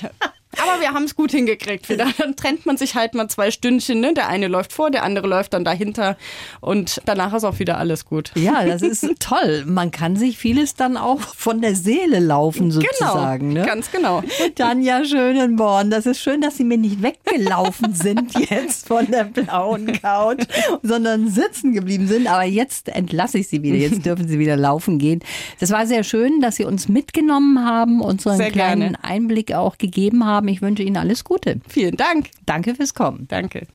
[0.64, 1.86] Aber wir haben es gut hingekriegt.
[1.98, 4.00] Dann trennt man sich halt mal zwei Stündchen.
[4.00, 4.14] Ne?
[4.14, 6.16] Der eine läuft vor, der andere läuft dann dahinter.
[6.60, 8.32] Und danach ist auch wieder alles gut.
[8.34, 9.64] Ja, das ist toll.
[9.66, 13.50] Man kann sich vieles dann auch von der Seele laufen, genau, sozusagen.
[13.50, 13.66] Genau, ne?
[13.66, 14.22] ganz genau.
[14.54, 19.92] Tanja Schönenborn, das ist schön, dass Sie mir nicht weggelaufen sind jetzt von der blauen
[20.00, 20.44] Couch,
[20.82, 22.26] sondern sitzen geblieben sind.
[22.26, 23.76] Aber jetzt entlasse ich Sie wieder.
[23.76, 25.20] Jetzt dürfen Sie wieder laufen gehen.
[25.60, 29.04] Das war sehr schön, dass Sie uns mitgenommen haben und so einen sehr kleinen gerne.
[29.04, 30.48] Einblick auch gegeben haben.
[30.54, 31.60] Ich wünsche Ihnen alles Gute.
[31.68, 32.30] Vielen Dank.
[32.46, 33.26] Danke fürs Kommen.
[33.28, 33.66] Danke.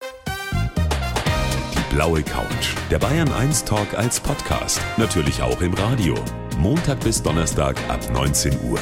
[1.74, 2.74] Die blaue Couch.
[2.89, 4.80] Der Bayern 1 Talk als Podcast.
[4.98, 6.15] Natürlich auch im Radio.
[6.58, 8.80] Montag bis Donnerstag ab 19 Uhr.